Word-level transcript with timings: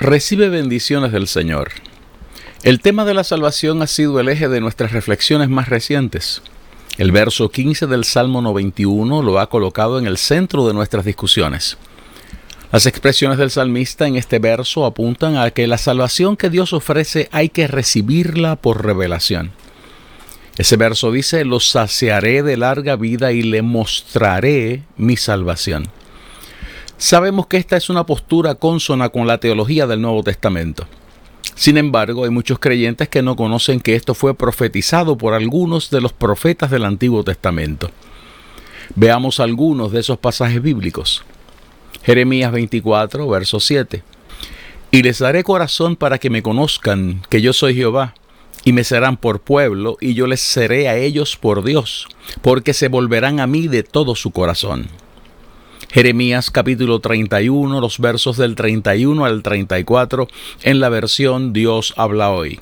Recibe 0.00 0.48
bendiciones 0.48 1.12
del 1.12 1.28
Señor. 1.28 1.72
El 2.62 2.80
tema 2.80 3.04
de 3.04 3.12
la 3.12 3.22
salvación 3.22 3.82
ha 3.82 3.86
sido 3.86 4.18
el 4.18 4.30
eje 4.30 4.48
de 4.48 4.62
nuestras 4.62 4.92
reflexiones 4.92 5.50
más 5.50 5.68
recientes. 5.68 6.40
El 6.96 7.12
verso 7.12 7.50
15 7.50 7.86
del 7.86 8.04
Salmo 8.04 8.40
91 8.40 9.22
lo 9.22 9.38
ha 9.38 9.50
colocado 9.50 9.98
en 9.98 10.06
el 10.06 10.16
centro 10.16 10.66
de 10.66 10.72
nuestras 10.72 11.04
discusiones. 11.04 11.76
Las 12.72 12.86
expresiones 12.86 13.36
del 13.36 13.50
salmista 13.50 14.06
en 14.06 14.16
este 14.16 14.38
verso 14.38 14.86
apuntan 14.86 15.36
a 15.36 15.50
que 15.50 15.66
la 15.66 15.76
salvación 15.76 16.38
que 16.38 16.48
Dios 16.48 16.72
ofrece 16.72 17.28
hay 17.30 17.50
que 17.50 17.66
recibirla 17.66 18.56
por 18.56 18.82
revelación. 18.82 19.52
Ese 20.56 20.76
verso 20.76 21.12
dice, 21.12 21.44
los 21.44 21.68
saciaré 21.68 22.42
de 22.42 22.56
larga 22.56 22.96
vida 22.96 23.32
y 23.32 23.42
le 23.42 23.60
mostraré 23.60 24.82
mi 24.96 25.18
salvación. 25.18 25.90
Sabemos 27.00 27.46
que 27.46 27.56
esta 27.56 27.78
es 27.78 27.88
una 27.88 28.04
postura 28.04 28.56
consona 28.56 29.08
con 29.08 29.26
la 29.26 29.38
teología 29.38 29.86
del 29.86 30.02
Nuevo 30.02 30.22
Testamento. 30.22 30.86
Sin 31.54 31.78
embargo, 31.78 32.24
hay 32.24 32.30
muchos 32.30 32.58
creyentes 32.58 33.08
que 33.08 33.22
no 33.22 33.36
conocen 33.36 33.80
que 33.80 33.94
esto 33.94 34.12
fue 34.12 34.34
profetizado 34.34 35.16
por 35.16 35.32
algunos 35.32 35.88
de 35.88 36.02
los 36.02 36.12
profetas 36.12 36.70
del 36.70 36.84
Antiguo 36.84 37.24
Testamento. 37.24 37.90
Veamos 38.96 39.40
algunos 39.40 39.92
de 39.92 40.00
esos 40.00 40.18
pasajes 40.18 40.60
bíblicos. 40.60 41.24
Jeremías 42.02 42.52
24, 42.52 43.26
verso 43.26 43.60
7. 43.60 44.02
Y 44.90 45.02
les 45.02 45.20
daré 45.20 45.42
corazón 45.42 45.96
para 45.96 46.18
que 46.18 46.28
me 46.28 46.42
conozcan 46.42 47.22
que 47.30 47.40
yo 47.40 47.54
soy 47.54 47.74
Jehová, 47.74 48.12
y 48.62 48.74
me 48.74 48.84
serán 48.84 49.16
por 49.16 49.40
pueblo, 49.40 49.96
y 50.02 50.12
yo 50.12 50.26
les 50.26 50.40
seré 50.40 50.90
a 50.90 50.98
ellos 50.98 51.38
por 51.38 51.64
Dios, 51.64 52.08
porque 52.42 52.74
se 52.74 52.88
volverán 52.88 53.40
a 53.40 53.46
mí 53.46 53.68
de 53.68 53.84
todo 53.84 54.14
su 54.14 54.32
corazón. 54.32 54.90
Jeremías 55.92 56.52
capítulo 56.52 57.00
31, 57.00 57.80
los 57.80 57.98
versos 57.98 58.36
del 58.36 58.54
31 58.54 59.24
al 59.24 59.42
34, 59.42 60.28
en 60.62 60.78
la 60.78 60.88
versión 60.88 61.52
Dios 61.52 61.94
habla 61.96 62.30
hoy. 62.30 62.60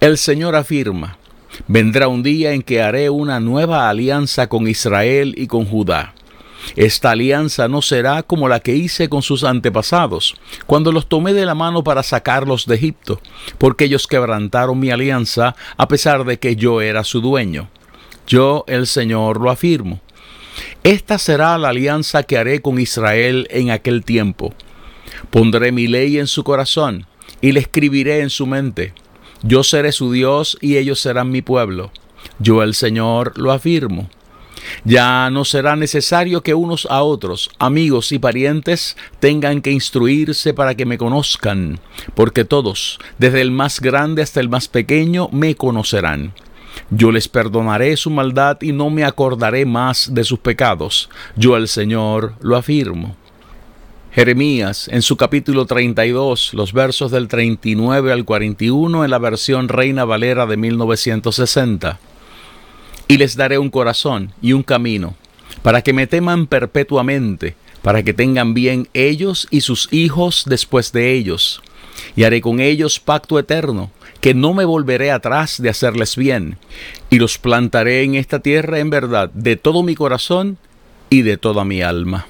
El 0.00 0.18
Señor 0.18 0.54
afirma, 0.54 1.16
vendrá 1.68 2.06
un 2.06 2.22
día 2.22 2.52
en 2.52 2.60
que 2.60 2.82
haré 2.82 3.08
una 3.08 3.40
nueva 3.40 3.88
alianza 3.88 4.46
con 4.50 4.68
Israel 4.68 5.34
y 5.38 5.46
con 5.46 5.64
Judá. 5.64 6.12
Esta 6.76 7.12
alianza 7.12 7.66
no 7.66 7.80
será 7.80 8.22
como 8.22 8.46
la 8.46 8.60
que 8.60 8.76
hice 8.76 9.08
con 9.08 9.22
sus 9.22 9.42
antepasados, 9.42 10.36
cuando 10.66 10.92
los 10.92 11.08
tomé 11.08 11.32
de 11.32 11.46
la 11.46 11.54
mano 11.54 11.82
para 11.82 12.02
sacarlos 12.02 12.66
de 12.66 12.74
Egipto, 12.74 13.22
porque 13.56 13.86
ellos 13.86 14.06
quebrantaron 14.06 14.78
mi 14.78 14.90
alianza 14.90 15.56
a 15.78 15.88
pesar 15.88 16.26
de 16.26 16.38
que 16.38 16.56
yo 16.56 16.82
era 16.82 17.04
su 17.04 17.22
dueño. 17.22 17.70
Yo, 18.26 18.66
el 18.68 18.86
Señor, 18.86 19.40
lo 19.40 19.50
afirmo. 19.50 20.00
Esta 20.82 21.18
será 21.18 21.56
la 21.58 21.70
alianza 21.70 22.22
que 22.22 22.36
haré 22.36 22.60
con 22.60 22.80
Israel 22.80 23.46
en 23.50 23.70
aquel 23.70 24.04
tiempo. 24.04 24.54
Pondré 25.30 25.72
mi 25.72 25.86
ley 25.86 26.18
en 26.18 26.26
su 26.26 26.44
corazón 26.44 27.06
y 27.40 27.52
la 27.52 27.60
escribiré 27.60 28.20
en 28.20 28.30
su 28.30 28.46
mente. 28.46 28.92
Yo 29.42 29.62
seré 29.62 29.92
su 29.92 30.12
Dios 30.12 30.56
y 30.60 30.76
ellos 30.76 31.00
serán 31.00 31.30
mi 31.30 31.42
pueblo. 31.42 31.90
Yo 32.38 32.62
el 32.62 32.74
Señor 32.74 33.36
lo 33.36 33.52
afirmo. 33.52 34.08
Ya 34.84 35.28
no 35.30 35.44
será 35.44 35.76
necesario 35.76 36.42
que 36.42 36.54
unos 36.54 36.86
a 36.90 37.02
otros, 37.02 37.50
amigos 37.58 38.12
y 38.12 38.18
parientes, 38.18 38.96
tengan 39.20 39.60
que 39.60 39.70
instruirse 39.70 40.54
para 40.54 40.74
que 40.74 40.86
me 40.86 40.96
conozcan, 40.96 41.80
porque 42.14 42.44
todos, 42.44 42.98
desde 43.18 43.42
el 43.42 43.50
más 43.50 43.80
grande 43.80 44.22
hasta 44.22 44.40
el 44.40 44.48
más 44.48 44.68
pequeño, 44.68 45.28
me 45.32 45.54
conocerán 45.54 46.32
yo 46.90 47.12
les 47.12 47.28
perdonaré 47.28 47.96
su 47.96 48.10
maldad 48.10 48.58
y 48.60 48.72
no 48.72 48.90
me 48.90 49.04
acordaré 49.04 49.64
más 49.66 50.14
de 50.14 50.24
sus 50.24 50.38
pecados. 50.38 51.08
Yo 51.36 51.56
el 51.56 51.68
Señor 51.68 52.34
lo 52.40 52.56
afirmo. 52.56 53.16
Jeremías, 54.12 54.88
en 54.92 55.02
su 55.02 55.16
capítulo 55.16 55.66
32, 55.66 56.54
los 56.54 56.72
versos 56.72 57.10
del 57.10 57.26
39 57.26 58.12
al 58.12 58.24
41 58.24 59.04
en 59.04 59.10
la 59.10 59.18
versión 59.18 59.68
Reina 59.68 60.04
Valera 60.04 60.46
de 60.46 60.56
1960. 60.56 61.98
Y 63.08 63.16
les 63.16 63.36
daré 63.36 63.58
un 63.58 63.70
corazón 63.70 64.32
y 64.40 64.52
un 64.52 64.62
camino, 64.62 65.16
para 65.62 65.82
que 65.82 65.92
me 65.92 66.06
teman 66.06 66.46
perpetuamente, 66.46 67.56
para 67.82 68.04
que 68.04 68.14
tengan 68.14 68.54
bien 68.54 68.88
ellos 68.94 69.48
y 69.50 69.62
sus 69.62 69.92
hijos 69.92 70.44
después 70.46 70.92
de 70.92 71.12
ellos. 71.12 71.60
Y 72.14 72.22
haré 72.22 72.40
con 72.40 72.60
ellos 72.60 73.00
pacto 73.00 73.36
eterno, 73.38 73.90
que 74.20 74.34
no 74.34 74.54
me 74.54 74.64
volveré 74.64 75.10
atrás 75.10 75.60
de 75.60 75.68
hacerles 75.68 76.16
bien, 76.16 76.56
y 77.10 77.18
los 77.18 77.38
plantaré 77.38 78.02
en 78.02 78.14
esta 78.14 78.40
tierra 78.40 78.78
en 78.78 78.90
verdad 78.90 79.30
de 79.34 79.56
todo 79.56 79.82
mi 79.82 79.94
corazón 79.94 80.58
y 81.10 81.22
de 81.22 81.36
toda 81.36 81.64
mi 81.64 81.82
alma. 81.82 82.26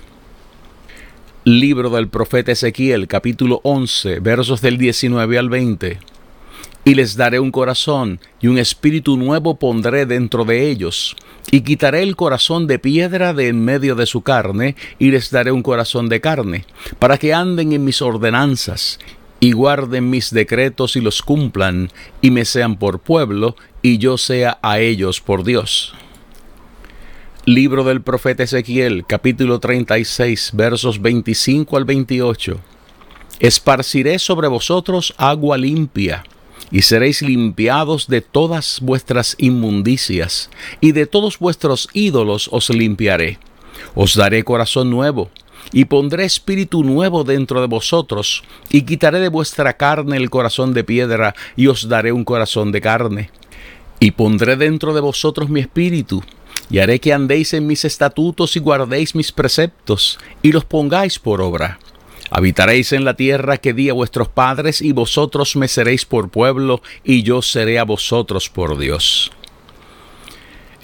Libro 1.45 1.91
del 1.91 2.09
profeta 2.09 2.53
Ezequiel 2.53 3.07
capítulo 3.07 3.61
11 3.65 4.21
versos 4.21 4.63
del 4.63 4.79
19 4.79 5.39
al 5.39 5.51
20. 5.51 5.99
Y 6.87 6.95
les 6.95 7.17
daré 7.17 7.39
un 7.39 7.51
corazón 7.51 8.19
y 8.41 8.47
un 8.47 8.59
espíritu 8.59 9.17
nuevo 9.17 9.59
pondré 9.59 10.07
dentro 10.07 10.45
de 10.45 10.71
ellos, 10.71 11.17
y 11.51 11.61
quitaré 11.61 12.03
el 12.03 12.17
corazón 12.17 12.67
de 12.67 12.79
piedra 12.79 13.33
de 13.33 13.49
en 13.49 13.65
medio 13.65 13.95
de 13.95 14.07
su 14.07 14.23
carne, 14.23 14.75
y 14.99 15.11
les 15.11 15.31
daré 15.31 15.53
un 15.53 15.63
corazón 15.63 16.09
de 16.09 16.21
carne, 16.21 16.65
para 16.99 17.19
que 17.19 17.33
anden 17.33 17.73
en 17.73 17.85
mis 17.85 18.03
ordenanzas, 18.03 18.99
y 19.45 19.53
guarden 19.53 20.09
mis 20.09 20.31
decretos 20.31 20.97
y 20.97 21.03
los 21.03 21.21
cumplan, 21.21 21.91
y 22.23 22.31
me 22.31 22.47
sean 22.47 22.79
por 22.79 23.01
pueblo, 23.01 23.57
y 23.83 23.99
yo 23.99 24.17
sea 24.17 24.59
a 24.63 24.79
ellos 24.79 25.21
por 25.21 25.45
Dios. 25.45 25.95
Libro 27.45 27.85
del 27.85 28.01
profeta 28.01 28.45
Ezequiel, 28.45 29.05
capítulo 29.07 29.61
36, 29.61 30.53
versos 30.55 31.03
25 31.03 31.77
al 31.77 31.85
28. 31.85 32.59
Esparciré 33.39 34.19
sobre 34.19 34.49
vosotros 34.49 35.13
agua 35.19 35.59
limpia, 35.59 36.25
y 36.71 36.81
seréis 36.81 37.21
limpiados 37.21 38.09
de 38.09 38.23
todas 38.23 38.79
vuestras 38.81 39.37
inmundicias, 39.37 40.49
y 40.81 40.93
de 40.93 41.05
todos 41.05 41.39
vuestros 41.39 41.91
ídolos 41.93 42.49
os 42.51 42.71
limpiaré. 42.71 43.39
Os 43.95 44.15
daré 44.15 44.43
corazón 44.43 44.89
nuevo, 44.89 45.31
y 45.75 45.87
pondré 45.87 46.25
espíritu 46.25 46.85
nuevo 46.85 47.25
dentro 47.25 47.61
de 47.61 47.67
vosotros, 47.67 48.45
y 48.71 48.83
quitaré 48.83 49.19
de 49.19 49.29
vuestra 49.29 49.77
carne 49.77 50.17
el 50.17 50.31
corazón 50.31 50.73
de 50.73 50.85
piedra, 50.85 51.35
y 51.57 51.67
os 51.67 51.89
daré 51.89 52.13
un 52.13 52.25
corazón 52.25 52.71
de 52.71 52.81
carne. 52.81 53.31
Y 53.99 54.13
pondré 54.13 54.57
dentro 54.57 54.95
de 54.95 55.01
vosotros 55.01 55.51
mi 55.51 55.61
espíritu, 55.61 56.23
y 56.71 56.79
haré 56.79 57.01
que 57.01 57.13
andéis 57.13 57.55
en 57.55 57.67
mis 57.67 57.85
estatutos 57.85 58.55
y 58.57 58.61
guardéis 58.61 59.17
mis 59.17 59.33
preceptos, 59.33 60.21
y 60.43 60.53
los 60.53 60.65
pongáis 60.65 61.19
por 61.19 61.43
obra. 61.43 61.81
Habitaréis 62.31 62.93
en 62.93 63.05
la 63.05 63.15
tierra 63.15 63.57
que 63.57 63.75
di 63.75 63.91
a 63.91 63.95
vuestros 63.95 64.29
padres, 64.29 64.81
y 64.81 64.93
vosotros 64.93 65.57
me 65.57 65.67
seréis 65.67 66.05
por 66.05 66.31
pueblo, 66.31 66.83
y 67.03 67.25
yo 67.25 67.43
seré 67.43 67.81
a 67.81 67.85
vosotros 67.85 68.49
por 68.49 68.79
Dios. 68.79 69.33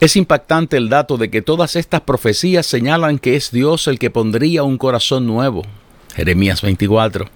Es 0.00 0.16
impactante 0.16 0.78
el 0.78 0.88
dato 0.88 1.18
de 1.18 1.30
que 1.30 1.42
todas 1.42 1.76
estas 1.76 2.00
profecías 2.00 2.64
señalan 2.64 3.18
que 3.18 3.36
es 3.36 3.50
Dios 3.50 3.86
el 3.86 3.98
que 3.98 4.08
pondría 4.08 4.62
un 4.62 4.78
corazón 4.78 5.26
nuevo. 5.26 5.62
Jeremías 6.14 6.62
24. 6.62 7.28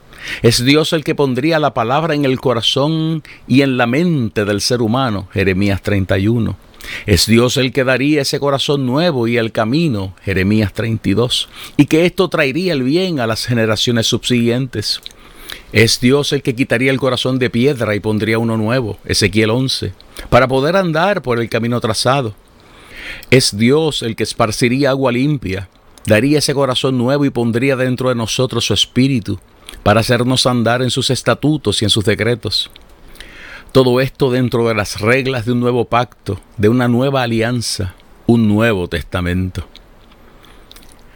Es 0.42 0.64
Dios 0.64 0.94
el 0.94 1.04
que 1.04 1.14
pondría 1.14 1.58
la 1.58 1.74
palabra 1.74 2.14
en 2.14 2.24
el 2.24 2.40
corazón 2.40 3.22
y 3.46 3.60
en 3.60 3.76
la 3.76 3.86
mente 3.86 4.46
del 4.46 4.62
ser 4.62 4.80
humano. 4.80 5.28
Jeremías 5.34 5.82
31. 5.82 6.56
Es 7.04 7.26
Dios 7.26 7.58
el 7.58 7.70
que 7.70 7.84
daría 7.84 8.22
ese 8.22 8.40
corazón 8.40 8.86
nuevo 8.86 9.28
y 9.28 9.36
el 9.36 9.52
camino, 9.52 10.14
Jeremías 10.22 10.72
32, 10.72 11.50
y 11.76 11.84
que 11.84 12.06
esto 12.06 12.28
traería 12.28 12.72
el 12.72 12.82
bien 12.82 13.20
a 13.20 13.26
las 13.26 13.44
generaciones 13.44 14.06
subsiguientes. 14.06 15.02
Es 15.72 16.00
Dios 16.00 16.32
el 16.32 16.42
que 16.42 16.54
quitaría 16.54 16.90
el 16.90 16.98
corazón 16.98 17.38
de 17.38 17.50
piedra 17.50 17.94
y 17.94 18.00
pondría 18.00 18.38
uno 18.38 18.56
nuevo, 18.56 18.98
Ezequiel 19.04 19.50
11, 19.50 19.92
para 20.30 20.48
poder 20.48 20.76
andar 20.76 21.20
por 21.20 21.38
el 21.38 21.50
camino 21.50 21.78
trazado. 21.82 22.34
Es 23.30 23.56
Dios 23.56 24.02
el 24.02 24.16
que 24.16 24.22
esparciría 24.22 24.90
agua 24.90 25.12
limpia, 25.12 25.68
daría 26.06 26.38
ese 26.38 26.54
corazón 26.54 26.98
nuevo 26.98 27.24
y 27.24 27.30
pondría 27.30 27.76
dentro 27.76 28.08
de 28.08 28.14
nosotros 28.14 28.66
su 28.66 28.74
espíritu, 28.74 29.38
para 29.82 30.00
hacernos 30.00 30.46
andar 30.46 30.82
en 30.82 30.90
sus 30.90 31.10
estatutos 31.10 31.82
y 31.82 31.84
en 31.84 31.90
sus 31.90 32.04
decretos. 32.04 32.70
Todo 33.72 34.00
esto 34.00 34.30
dentro 34.30 34.68
de 34.68 34.74
las 34.74 35.00
reglas 35.00 35.46
de 35.46 35.52
un 35.52 35.60
nuevo 35.60 35.84
pacto, 35.86 36.40
de 36.56 36.68
una 36.68 36.86
nueva 36.88 37.22
alianza, 37.22 37.94
un 38.26 38.48
nuevo 38.48 38.88
testamento. 38.88 39.66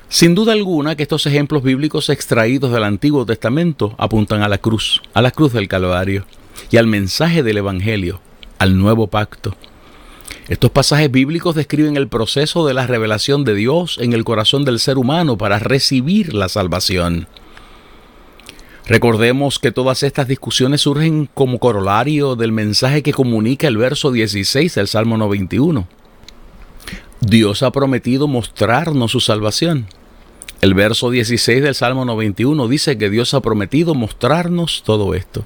Sin 0.09 0.35
duda 0.35 0.55
alguna 0.55 0.97
que 0.97 1.03
estos 1.03 1.27
ejemplos 1.27 1.63
bíblicos 1.63 2.09
extraídos 2.09 2.73
del 2.73 2.85
Antiguo 2.85 3.27
Testamento 3.27 3.95
apuntan 3.99 4.43
a 4.43 4.49
la 4.49 4.59
cruz, 4.59 5.03
a 5.13 5.21
la 5.21 5.31
cruz 5.31 5.53
del 5.53 5.69
Calvario 5.69 6.25
y 6.71 6.79
al 6.79 6.87
mensaje 6.87 7.43
del 7.43 7.59
Evangelio, 7.59 8.21
al 8.59 8.79
nuevo 8.79 9.07
pacto. 9.07 9.55
Estos 10.49 10.71
pasajes 10.71 11.11
bíblicos 11.11 11.55
describen 11.55 11.99
el 11.99 12.09
proceso 12.09 12.67
de 12.67 12.73
la 12.73 12.87
revelación 12.87 13.45
de 13.45 13.55
Dios 13.55 13.99
en 14.01 14.15
el 14.15 14.25
corazón 14.25 14.65
del 14.65 14.79
ser 14.79 14.97
humano 14.97 15.37
para 15.37 15.59
recibir 15.59 16.33
la 16.33 16.49
salvación. 16.49 17.29
Recordemos 18.87 19.59
que 19.59 19.73
todas 19.73 20.03
estas 20.03 20.27
discusiones 20.27 20.81
surgen 20.81 21.29
como 21.35 21.59
corolario 21.59 22.35
del 22.35 22.53
mensaje 22.53 23.03
que 23.03 23.13
comunica 23.13 23.69
el 23.69 23.77
verso 23.77 24.11
16 24.11 24.75
del 24.75 24.89
Salmo 24.89 25.19
91. 25.19 25.87
Dios 27.21 27.63
ha 27.63 27.71
prometido 27.71 28.27
mostrarnos 28.27 29.13
su 29.13 29.21
salvación. 29.21 29.87
El 30.63 30.73
verso 30.73 31.11
16 31.11 31.63
del 31.63 31.75
Salmo 31.75 32.07
91 32.07 32.69
dice 32.69 32.97
que 32.97 33.11
Dios 33.11 33.35
ha 33.35 33.43
prometido 33.43 33.95
mostrarnos 33.95 34.83
todo 34.83 35.13
esto. 35.13 35.45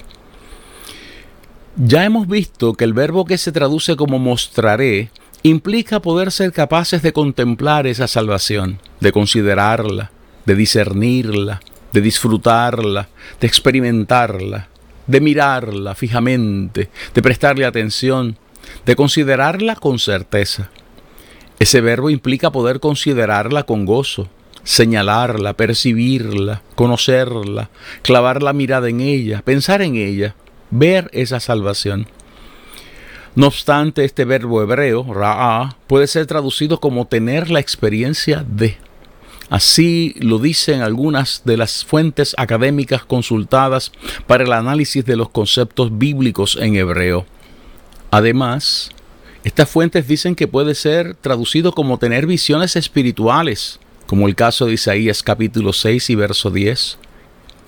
Ya 1.75 2.05
hemos 2.05 2.27
visto 2.27 2.75
que 2.75 2.83
el 2.83 2.93
verbo 2.93 3.25
que 3.25 3.39
se 3.39 3.51
traduce 3.51 3.95
como 3.95 4.19
mostraré 4.19 5.09
implica 5.41 6.01
poder 6.01 6.31
ser 6.31 6.51
capaces 6.51 7.01
de 7.01 7.13
contemplar 7.13 7.87
esa 7.87 8.07
salvación, 8.07 8.79
de 8.99 9.11
considerarla, 9.11 10.11
de 10.45 10.53
discernirla, 10.53 11.61
de 11.91 12.01
disfrutarla, 12.01 13.09
de 13.41 13.47
experimentarla, 13.47 14.67
de 15.07 15.19
mirarla 15.19 15.95
fijamente, 15.95 16.91
de 17.11 17.21
prestarle 17.23 17.65
atención, 17.65 18.37
de 18.85 18.95
considerarla 18.95 19.75
con 19.75 19.97
certeza. 19.97 20.69
Ese 21.57 21.81
verbo 21.81 22.11
implica 22.11 22.51
poder 22.51 22.79
considerarla 22.81 23.63
con 23.63 23.85
gozo, 23.85 24.29
señalarla, 24.63 25.53
percibirla, 25.53 26.61
conocerla, 26.75 27.71
clavar 28.03 28.43
la 28.43 28.53
mirada 28.53 28.89
en 28.89 29.01
ella, 29.01 29.41
pensar 29.43 29.81
en 29.81 29.95
ella, 29.95 30.35
ver 30.73 31.09
esa 31.13 31.39
salvación. 31.39 32.07
No 33.35 33.47
obstante, 33.47 34.05
este 34.05 34.25
verbo 34.25 34.61
hebreo, 34.61 35.05
ra'a, 35.11 35.77
puede 35.87 36.07
ser 36.07 36.25
traducido 36.25 36.79
como 36.79 37.07
tener 37.07 37.49
la 37.49 37.59
experiencia 37.59 38.45
de. 38.47 38.77
Así 39.49 40.15
lo 40.19 40.39
dicen 40.39 40.81
algunas 40.81 41.43
de 41.45 41.57
las 41.57 41.85
fuentes 41.85 42.33
académicas 42.37 43.05
consultadas 43.05 43.91
para 44.27 44.43
el 44.43 44.53
análisis 44.53 45.05
de 45.05 45.15
los 45.15 45.29
conceptos 45.29 45.97
bíblicos 45.97 46.57
en 46.59 46.75
hebreo. 46.75 47.25
Además, 48.09 48.89
estas 49.43 49.69
fuentes 49.69 50.07
dicen 50.07 50.35
que 50.35 50.47
puede 50.47 50.73
ser 50.75 51.15
traducido 51.15 51.73
como 51.73 51.99
tener 51.99 52.25
visiones 52.25 52.75
espirituales, 52.75 53.79
como 54.07 54.27
el 54.27 54.35
caso 54.35 54.65
de 54.65 54.73
Isaías 54.73 55.21
capítulo 55.21 55.73
6 55.73 56.09
y 56.11 56.15
verso 56.15 56.49
10, 56.49 56.97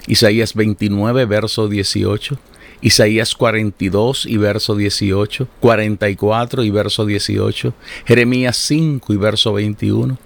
Isaías 0.07 0.53
29 0.53 1.25
verso 1.25 1.67
18, 1.67 2.37
Isaías 2.81 3.36
42 3.36 4.25
y 4.25 4.38
verso 4.38 4.75
18, 4.75 5.48
44 5.60 6.63
y 6.63 6.69
verso 6.69 7.06
18, 7.06 7.74
Jeremías 8.06 8.57
5 8.57 9.13
y 9.13 9.18
verso 9.18 9.54
21. 9.54 10.18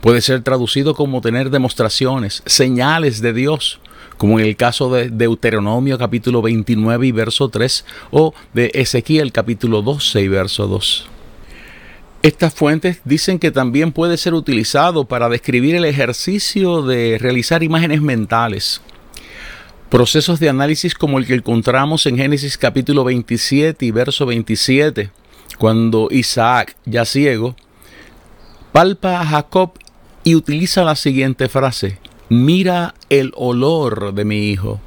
Puede 0.00 0.20
ser 0.20 0.42
traducido 0.42 0.94
como 0.94 1.20
tener 1.20 1.50
demostraciones, 1.50 2.42
señales 2.46 3.20
de 3.20 3.32
Dios, 3.32 3.80
como 4.16 4.38
en 4.38 4.46
el 4.46 4.56
caso 4.56 4.90
de 4.90 5.08
Deuteronomio 5.08 5.98
capítulo 5.98 6.42
29 6.42 7.06
y 7.06 7.12
verso 7.12 7.48
3 7.48 7.84
o 8.10 8.34
de 8.52 8.70
Ezequiel 8.74 9.32
capítulo 9.32 9.82
12 9.82 10.20
y 10.20 10.28
verso 10.28 10.66
2. 10.66 11.08
Estas 12.22 12.52
fuentes 12.52 13.00
dicen 13.04 13.38
que 13.38 13.50
también 13.50 13.92
puede 13.92 14.18
ser 14.18 14.34
utilizado 14.34 15.06
para 15.06 15.30
describir 15.30 15.74
el 15.74 15.86
ejercicio 15.86 16.82
de 16.82 17.16
realizar 17.18 17.62
imágenes 17.62 18.02
mentales. 18.02 18.82
Procesos 19.90 20.38
de 20.38 20.48
análisis 20.48 20.94
como 20.94 21.18
el 21.18 21.26
que 21.26 21.34
encontramos 21.34 22.06
en 22.06 22.16
Génesis 22.16 22.56
capítulo 22.56 23.02
27 23.02 23.84
y 23.84 23.90
verso 23.90 24.24
27, 24.24 25.10
cuando 25.58 26.06
Isaac, 26.12 26.76
ya 26.84 27.04
ciego, 27.04 27.56
palpa 28.70 29.20
a 29.20 29.26
Jacob 29.26 29.72
y 30.22 30.36
utiliza 30.36 30.84
la 30.84 30.94
siguiente 30.94 31.48
frase, 31.48 31.98
mira 32.28 32.94
el 33.08 33.32
olor 33.34 34.14
de 34.14 34.24
mi 34.24 34.50
hijo. 34.50 34.80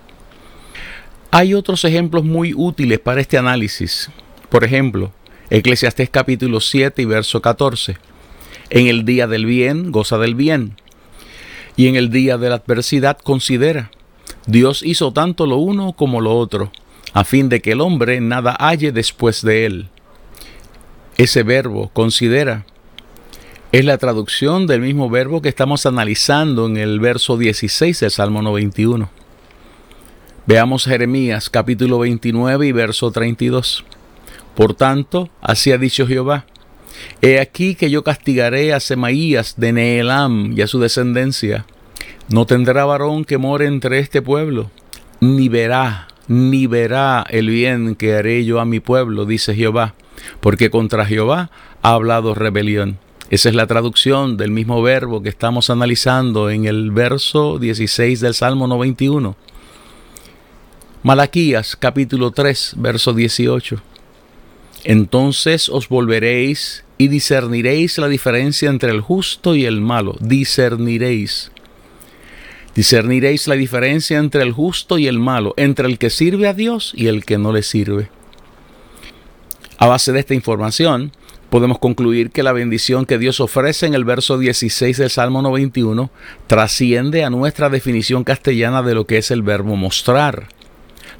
Hay 1.31 1.53
otros 1.53 1.83
ejemplos 1.83 2.23
muy 2.23 2.53
útiles 2.55 2.99
para 2.99 3.19
este 3.19 3.37
análisis. 3.37 4.09
Por 4.47 4.63
ejemplo, 4.63 5.11
Eclesiastés 5.49 6.09
capítulo 6.09 6.61
7 6.61 7.01
y 7.01 7.05
verso 7.05 7.41
14. 7.41 7.97
En 8.69 8.87
el 8.87 9.03
día 9.03 9.27
del 9.27 9.45
bien, 9.45 9.91
goza 9.91 10.17
del 10.17 10.35
bien. 10.35 10.77
Y 11.75 11.87
en 11.87 11.97
el 11.97 12.09
día 12.09 12.37
de 12.37 12.47
la 12.47 12.55
adversidad, 12.55 13.17
considera. 13.17 13.91
Dios 14.45 14.83
hizo 14.83 15.13
tanto 15.13 15.45
lo 15.45 15.57
uno 15.57 15.93
como 15.93 16.21
lo 16.21 16.35
otro, 16.35 16.71
a 17.13 17.23
fin 17.23 17.49
de 17.49 17.61
que 17.61 17.71
el 17.71 17.81
hombre 17.81 18.19
nada 18.19 18.55
halle 18.59 18.91
después 18.91 19.41
de 19.41 19.65
él. 19.65 19.89
Ese 21.17 21.43
verbo, 21.43 21.89
considera, 21.93 22.65
es 23.71 23.85
la 23.85 23.97
traducción 23.97 24.67
del 24.67 24.81
mismo 24.81 25.09
verbo 25.09 25.41
que 25.41 25.49
estamos 25.49 25.85
analizando 25.85 26.67
en 26.67 26.77
el 26.77 26.99
verso 26.99 27.37
16 27.37 27.99
del 27.99 28.11
Salmo 28.11 28.41
91. 28.41 29.09
Veamos 30.45 30.85
Jeremías 30.85 31.49
capítulo 31.49 31.99
29 31.99 32.67
y 32.67 32.71
verso 32.71 33.11
32. 33.11 33.85
Por 34.55 34.75
tanto, 34.75 35.29
así 35.41 35.71
ha 35.71 35.77
dicho 35.77 36.05
Jehová, 36.05 36.45
He 37.21 37.39
aquí 37.39 37.75
que 37.75 37.89
yo 37.89 38.03
castigaré 38.03 38.73
a 38.73 38.79
Semaías 38.79 39.55
de 39.57 39.73
Neelam 39.73 40.53
y 40.55 40.61
a 40.61 40.67
su 40.67 40.79
descendencia. 40.79 41.65
No 42.29 42.45
tendrá 42.45 42.85
varón 42.85 43.25
que 43.25 43.37
more 43.37 43.65
entre 43.65 43.99
este 43.99 44.21
pueblo, 44.21 44.71
ni 45.19 45.49
verá, 45.49 46.07
ni 46.27 46.67
verá 46.67 47.25
el 47.29 47.49
bien 47.49 47.95
que 47.95 48.15
haré 48.15 48.45
yo 48.45 48.59
a 48.59 48.65
mi 48.65 48.79
pueblo, 48.79 49.25
dice 49.25 49.53
Jehová, 49.55 49.93
porque 50.39 50.69
contra 50.69 51.05
Jehová 51.05 51.51
ha 51.81 51.91
hablado 51.91 52.33
rebelión. 52.33 52.97
Esa 53.29 53.49
es 53.49 53.55
la 53.55 53.67
traducción 53.67 54.37
del 54.37 54.51
mismo 54.51 54.81
verbo 54.81 55.23
que 55.23 55.29
estamos 55.29 55.69
analizando 55.69 56.49
en 56.49 56.65
el 56.65 56.91
verso 56.91 57.57
16 57.57 58.19
del 58.19 58.33
Salmo 58.33 58.67
91. 58.67 59.35
Malaquías 61.01 61.75
capítulo 61.75 62.31
3, 62.31 62.75
verso 62.77 63.13
18. 63.13 63.81
Entonces 64.83 65.69
os 65.69 65.89
volveréis 65.89 66.83
y 66.97 67.07
discerniréis 67.07 67.97
la 67.97 68.07
diferencia 68.07 68.69
entre 68.69 68.91
el 68.91 69.01
justo 69.01 69.55
y 69.55 69.65
el 69.65 69.81
malo. 69.81 70.15
Discerniréis. 70.19 71.52
Discerniréis 72.75 73.47
la 73.47 73.55
diferencia 73.55 74.17
entre 74.17 74.41
el 74.41 74.51
justo 74.51 74.97
y 74.97 75.07
el 75.07 75.19
malo, 75.19 75.53
entre 75.57 75.87
el 75.87 75.99
que 75.99 76.09
sirve 76.09 76.47
a 76.47 76.53
Dios 76.53 76.91
y 76.95 77.07
el 77.07 77.23
que 77.23 77.37
no 77.37 77.51
le 77.51 77.61
sirve. 77.61 78.09
A 79.77 79.87
base 79.87 80.11
de 80.11 80.19
esta 80.19 80.33
información, 80.33 81.11
podemos 81.49 81.77
concluir 81.77 82.31
que 82.31 82.41
la 82.41 82.51
bendición 82.51 83.05
que 83.05 83.19
Dios 83.19 83.39
ofrece 83.39 83.85
en 83.85 83.93
el 83.93 84.05
verso 84.05 84.39
16 84.39 84.97
del 84.97 85.09
Salmo 85.11 85.43
91 85.43 86.09
trasciende 86.47 87.23
a 87.23 87.29
nuestra 87.29 87.69
definición 87.69 88.23
castellana 88.23 88.81
de 88.81 88.95
lo 88.95 89.05
que 89.05 89.17
es 89.17 89.29
el 89.29 89.43
verbo 89.43 89.75
mostrar. 89.75 90.47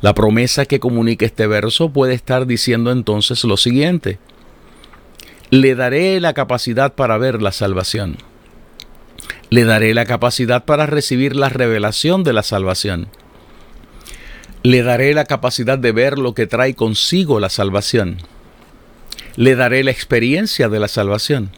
La 0.01 0.15
promesa 0.15 0.65
que 0.65 0.79
comunica 0.79 1.25
este 1.25 1.45
verso 1.45 1.89
puede 1.89 2.15
estar 2.15 2.47
diciendo 2.47 2.91
entonces 2.91 3.43
lo 3.43 3.57
siguiente. 3.57 4.17
Le 5.51 5.75
daré 5.75 6.19
la 6.19 6.33
capacidad 6.33 6.95
para 6.95 7.17
ver 7.19 7.41
la 7.41 7.51
salvación. 7.51 8.17
Le 9.53 9.65
daré 9.65 9.93
la 9.93 10.05
capacidad 10.05 10.65
para 10.65 10.87
recibir 10.87 11.35
la 11.35 11.49
revelación 11.49 12.23
de 12.23 12.33
la 12.33 12.41
salvación. 12.41 13.09
Le 14.63 14.81
daré 14.81 15.13
la 15.13 15.25
capacidad 15.25 15.77
de 15.77 15.91
ver 15.91 16.17
lo 16.17 16.33
que 16.33 16.47
trae 16.47 16.73
consigo 16.73 17.39
la 17.39 17.49
salvación. 17.49 18.17
Le 19.35 19.55
daré 19.55 19.83
la 19.83 19.91
experiencia 19.91 20.69
de 20.69 20.79
la 20.79 20.87
salvación. 20.87 21.51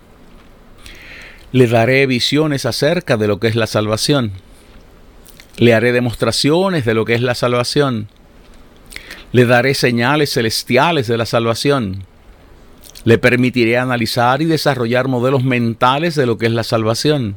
Le 1.53 1.67
daré 1.67 2.05
visiones 2.05 2.65
acerca 2.65 3.15
de 3.15 3.27
lo 3.27 3.39
que 3.39 3.47
es 3.47 3.55
la 3.55 3.67
salvación. 3.67 4.33
Le 5.57 5.73
haré 5.73 5.93
demostraciones 5.93 6.83
de 6.83 6.93
lo 6.95 7.05
que 7.05 7.13
es 7.13 7.21
la 7.21 7.35
salvación 7.35 8.09
le 9.35 9.45
daré 9.45 9.73
señales 9.73 10.31
celestiales 10.31 11.07
de 11.07 11.17
la 11.17 11.25
salvación. 11.25 12.05
Le 13.03 13.17
permitiré 13.17 13.77
analizar 13.77 14.41
y 14.41 14.45
desarrollar 14.45 15.09
modelos 15.09 15.43
mentales 15.43 16.15
de 16.15 16.25
lo 16.25 16.37
que 16.37 16.45
es 16.45 16.53
la 16.53 16.63
salvación. 16.63 17.35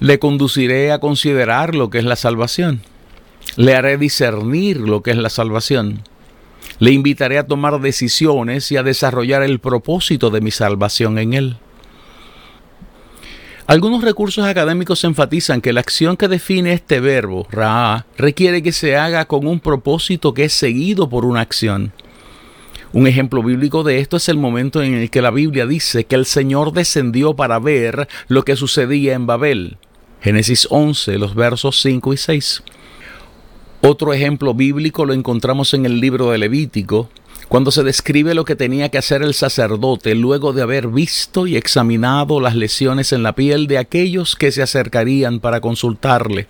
Le 0.00 0.18
conduciré 0.18 0.92
a 0.92 0.98
considerar 0.98 1.74
lo 1.74 1.90
que 1.90 1.98
es 1.98 2.04
la 2.04 2.16
salvación. 2.16 2.82
Le 3.56 3.74
haré 3.74 3.98
discernir 3.98 4.78
lo 4.78 5.02
que 5.02 5.10
es 5.10 5.16
la 5.16 5.30
salvación. 5.30 6.02
Le 6.78 6.92
invitaré 6.92 7.38
a 7.38 7.46
tomar 7.46 7.80
decisiones 7.80 8.70
y 8.72 8.76
a 8.76 8.82
desarrollar 8.82 9.42
el 9.42 9.58
propósito 9.58 10.30
de 10.30 10.40
mi 10.40 10.50
salvación 10.50 11.18
en 11.18 11.34
él. 11.34 11.56
Algunos 13.66 14.02
recursos 14.02 14.44
académicos 14.44 15.04
enfatizan 15.04 15.60
que 15.60 15.72
la 15.72 15.78
acción 15.78 16.16
que 16.16 16.26
define 16.26 16.72
este 16.72 16.98
verbo, 16.98 17.46
ra'a, 17.52 18.04
requiere 18.16 18.64
que 18.64 18.72
se 18.72 18.96
haga 18.96 19.26
con 19.26 19.46
un 19.46 19.60
propósito 19.60 20.34
que 20.34 20.44
es 20.44 20.52
seguido 20.52 21.08
por 21.08 21.24
una 21.24 21.40
acción. 21.40 21.92
Un 22.92 23.06
ejemplo 23.06 23.40
bíblico 23.40 23.84
de 23.84 24.00
esto 24.00 24.16
es 24.16 24.28
el 24.28 24.36
momento 24.36 24.82
en 24.82 24.94
el 24.94 25.10
que 25.10 25.22
la 25.22 25.30
Biblia 25.30 25.64
dice 25.64 26.04
que 26.04 26.16
el 26.16 26.26
Señor 26.26 26.72
descendió 26.72 27.34
para 27.34 27.60
ver 27.60 28.08
lo 28.26 28.42
que 28.44 28.56
sucedía 28.56 29.14
en 29.14 29.26
Babel. 29.26 29.76
Génesis 30.20 30.66
11, 30.70 31.16
los 31.18 31.36
versos 31.36 31.80
5 31.80 32.12
y 32.12 32.16
6. 32.16 32.62
Otro 33.82 34.12
ejemplo 34.12 34.54
bíblico 34.54 35.06
lo 35.06 35.12
encontramos 35.12 35.72
en 35.72 35.86
el 35.86 36.00
libro 36.00 36.32
de 36.32 36.38
Levítico, 36.38 37.08
cuando 37.48 37.70
se 37.70 37.84
describe 37.84 38.34
lo 38.34 38.44
que 38.44 38.56
tenía 38.56 38.88
que 38.88 38.98
hacer 38.98 39.22
el 39.22 39.34
sacerdote 39.34 40.16
luego 40.16 40.52
de 40.52 40.62
haber 40.62 40.88
visto 40.88 41.46
y 41.46 41.56
examinado 41.56 42.40
las 42.40 42.56
lesiones 42.56 43.12
en 43.12 43.22
la 43.22 43.36
piel 43.36 43.68
de 43.68 43.78
aquellos 43.78 44.34
que 44.34 44.50
se 44.50 44.62
acercarían 44.62 45.38
para 45.38 45.60
consultarle. 45.60 46.48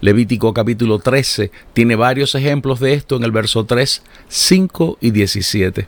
Levítico 0.00 0.52
capítulo 0.52 0.98
13 0.98 1.50
tiene 1.72 1.96
varios 1.96 2.34
ejemplos 2.34 2.80
de 2.80 2.92
esto 2.94 3.16
en 3.16 3.24
el 3.24 3.32
verso 3.32 3.64
3, 3.64 4.02
5 4.28 4.98
y 5.00 5.10
17. 5.10 5.86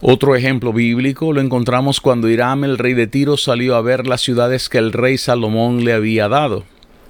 Otro 0.00 0.36
ejemplo 0.36 0.72
bíblico 0.72 1.32
lo 1.32 1.40
encontramos 1.40 2.00
cuando 2.00 2.28
Hiram, 2.28 2.64
el 2.64 2.78
rey 2.78 2.94
de 2.94 3.06
Tiro, 3.06 3.36
salió 3.36 3.76
a 3.76 3.82
ver 3.82 4.06
las 4.06 4.20
ciudades 4.20 4.68
que 4.68 4.78
el 4.78 4.92
rey 4.92 5.18
Salomón 5.18 5.84
le 5.84 5.92
había 5.92 6.28
dado. 6.28 6.64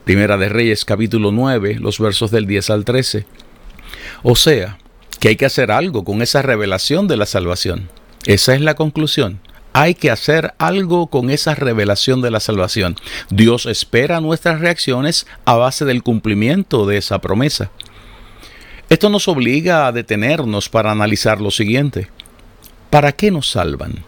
Primera 0.05 0.39
de 0.39 0.49
Reyes 0.49 0.85
capítulo 0.85 1.31
9, 1.31 1.77
los 1.79 2.01
versos 2.01 2.31
del 2.31 2.47
10 2.47 2.71
al 2.71 2.85
13. 2.85 3.27
O 4.23 4.35
sea, 4.35 4.79
que 5.21 5.29
hay 5.29 5.37
que 5.37 5.47
hacer 5.47 5.71
algo 5.71 6.03
con 6.03 6.23
esa 6.23 6.43
revelación 6.43 7.07
de 7.07 7.19
la 7.19 7.27
salvación. 7.27 7.91
Esa 8.25 8.55
es 8.55 8.61
la 8.63 8.75
conclusión. 8.75 9.39
Hay 9.73 9.95
que 9.95 10.11
hacer 10.11 10.55
algo 10.59 11.07
con 11.07 11.31
esa 11.31 11.55
revelación 11.55 12.23
de 12.23 12.31
la 12.31 12.41
salvación. 12.41 12.97
Dios 13.31 13.67
espera 13.67 14.21
nuestras 14.21 14.61
reacciones 14.61 15.27
a 15.45 15.55
base 15.55 15.85
del 15.85 16.03
cumplimiento 16.03 16.87
de 16.87 16.97
esa 16.97 17.21
promesa. 17.21 17.71
Esto 18.89 19.09
nos 19.09 19.29
obliga 19.29 19.87
a 19.87 19.93
detenernos 19.93 20.69
para 20.69 20.91
analizar 20.91 21.41
lo 21.41 21.53
siguiente. 21.53 22.09
¿Para 22.91 23.13
qué 23.13 23.31
nos 23.31 23.51
salvan? 23.51 24.05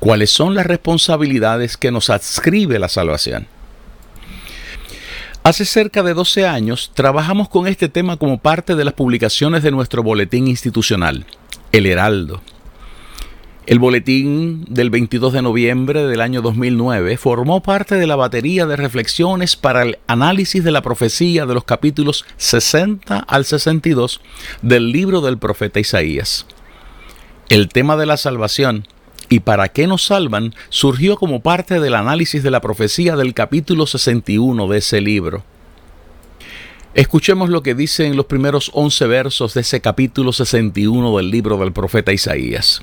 ¿Cuáles 0.00 0.30
son 0.30 0.56
las 0.56 0.66
responsabilidades 0.66 1.76
que 1.76 1.92
nos 1.92 2.10
adscribe 2.10 2.80
la 2.80 2.88
salvación? 2.88 3.46
Hace 5.44 5.64
cerca 5.64 6.02
de 6.02 6.14
12 6.14 6.46
años 6.46 6.90
trabajamos 6.94 7.48
con 7.48 7.68
este 7.68 7.88
tema 7.88 8.16
como 8.16 8.38
parte 8.38 8.74
de 8.74 8.84
las 8.84 8.94
publicaciones 8.94 9.62
de 9.62 9.70
nuestro 9.70 10.02
boletín 10.02 10.48
institucional, 10.48 11.24
El 11.70 11.86
Heraldo. 11.86 12.42
El 13.68 13.80
boletín 13.80 14.64
del 14.66 14.88
22 14.88 15.34
de 15.34 15.42
noviembre 15.42 16.06
del 16.06 16.22
año 16.22 16.40
2009 16.40 17.18
formó 17.18 17.62
parte 17.62 17.96
de 17.96 18.06
la 18.06 18.16
batería 18.16 18.64
de 18.64 18.76
reflexiones 18.76 19.56
para 19.56 19.82
el 19.82 19.98
análisis 20.06 20.64
de 20.64 20.70
la 20.70 20.80
profecía 20.80 21.44
de 21.44 21.52
los 21.52 21.64
capítulos 21.64 22.24
60 22.38 23.18
al 23.18 23.44
62 23.44 24.22
del 24.62 24.90
libro 24.90 25.20
del 25.20 25.36
profeta 25.36 25.80
Isaías. 25.80 26.46
El 27.50 27.68
tema 27.68 27.98
de 27.98 28.06
la 28.06 28.16
salvación 28.16 28.88
y 29.28 29.40
para 29.40 29.68
qué 29.68 29.86
nos 29.86 30.02
salvan 30.02 30.54
surgió 30.70 31.18
como 31.18 31.40
parte 31.40 31.78
del 31.78 31.94
análisis 31.94 32.42
de 32.42 32.50
la 32.50 32.62
profecía 32.62 33.16
del 33.16 33.34
capítulo 33.34 33.86
61 33.86 34.66
de 34.66 34.78
ese 34.78 35.02
libro. 35.02 35.44
Escuchemos 36.94 37.50
lo 37.50 37.62
que 37.62 37.74
dice 37.74 38.06
en 38.06 38.16
los 38.16 38.24
primeros 38.24 38.70
11 38.72 39.06
versos 39.08 39.52
de 39.52 39.60
ese 39.60 39.82
capítulo 39.82 40.32
61 40.32 41.14
del 41.18 41.30
libro 41.30 41.58
del 41.58 41.72
profeta 41.72 42.14
Isaías. 42.14 42.82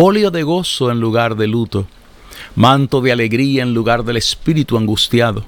óleo 0.00 0.30
de 0.30 0.44
gozo 0.44 0.92
en 0.92 1.00
lugar 1.00 1.34
de 1.34 1.48
luto, 1.48 1.88
manto 2.54 3.00
de 3.00 3.10
alegría 3.10 3.64
en 3.64 3.74
lugar 3.74 4.04
del 4.04 4.16
espíritu 4.16 4.78
angustiado 4.78 5.44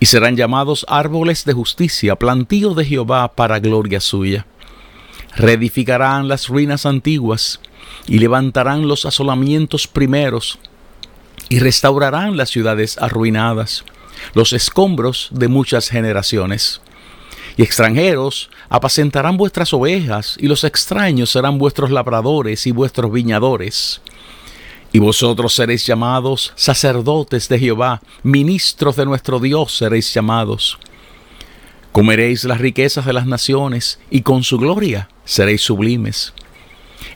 y 0.00 0.06
serán 0.06 0.36
llamados 0.36 0.84
árboles 0.88 1.44
de 1.44 1.52
justicia, 1.52 2.16
plantío 2.16 2.74
de 2.74 2.84
Jehová 2.84 3.28
para 3.36 3.60
gloria 3.60 4.00
suya. 4.00 4.46
Reedificarán 5.36 6.26
las 6.26 6.48
ruinas 6.48 6.86
antiguas 6.86 7.60
y 8.08 8.18
levantarán 8.18 8.88
los 8.88 9.06
asolamientos 9.06 9.86
primeros 9.86 10.58
y 11.48 11.60
restaurarán 11.60 12.36
las 12.36 12.50
ciudades 12.50 12.98
arruinadas, 12.98 13.84
los 14.34 14.52
escombros 14.52 15.28
de 15.30 15.46
muchas 15.46 15.88
generaciones. 15.88 16.80
Y 17.56 17.62
extranjeros 17.62 18.50
apacentarán 18.68 19.36
vuestras 19.36 19.72
ovejas, 19.72 20.36
y 20.38 20.46
los 20.46 20.64
extraños 20.64 21.30
serán 21.30 21.58
vuestros 21.58 21.90
labradores 21.90 22.66
y 22.66 22.70
vuestros 22.70 23.12
viñadores. 23.12 24.00
Y 24.92 24.98
vosotros 24.98 25.54
seréis 25.54 25.86
llamados 25.86 26.52
sacerdotes 26.54 27.48
de 27.48 27.58
Jehová, 27.58 28.02
ministros 28.22 28.96
de 28.96 29.06
nuestro 29.06 29.38
Dios 29.40 29.76
seréis 29.76 30.12
llamados. 30.12 30.78
Comeréis 31.92 32.44
las 32.44 32.58
riquezas 32.58 33.04
de 33.04 33.12
las 33.12 33.26
naciones, 33.26 33.98
y 34.10 34.22
con 34.22 34.44
su 34.44 34.58
gloria 34.58 35.08
seréis 35.24 35.62
sublimes. 35.62 36.32